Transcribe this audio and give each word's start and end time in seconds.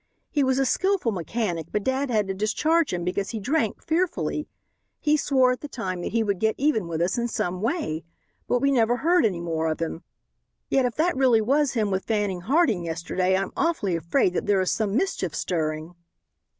He 0.31 0.43
was 0.43 0.57
a 0.57 0.65
skillful 0.65 1.11
mechanic, 1.11 1.67
but 1.71 1.83
dad 1.83 2.09
had 2.09 2.27
to 2.27 2.33
discharge 2.33 2.91
him 2.91 3.03
because 3.03 3.29
he 3.29 3.39
drank 3.39 3.83
fearfully. 3.83 4.47
He 4.99 5.15
swore 5.15 5.51
at 5.51 5.61
the 5.61 5.67
time 5.67 6.01
that 6.01 6.11
he 6.11 6.23
would 6.23 6.39
get 6.39 6.55
even 6.57 6.87
with 6.87 7.01
us 7.03 7.19
in 7.19 7.27
some 7.27 7.61
way. 7.61 8.03
But 8.47 8.61
we 8.61 8.71
never 8.71 8.97
heard 8.97 9.27
any 9.27 9.41
more 9.41 9.67
of 9.69 9.79
him. 9.79 10.01
Yet 10.69 10.85
if 10.85 10.95
that 10.95 11.15
really 11.15 11.39
was 11.39 11.73
him 11.73 11.91
with 11.91 12.05
Fanning 12.05 12.41
Harding 12.41 12.83
yesterday 12.83 13.37
I'm 13.37 13.51
awfully 13.55 13.95
afraid 13.95 14.33
that 14.33 14.47
there 14.47 14.59
is 14.61 14.71
some 14.71 14.95
mischief 14.97 15.35
stirring." 15.35 15.93